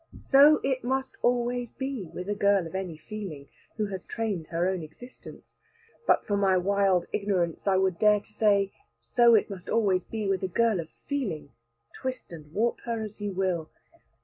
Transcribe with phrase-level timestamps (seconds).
[0.17, 4.67] So it must always be with a girl of any feeling, who has trained her
[4.67, 5.57] own existence.
[6.07, 10.07] But for my wild ignorance, I would dare to say so it must be always
[10.11, 11.51] with a girl of feeling,
[11.93, 13.69] twist and warp her as you will.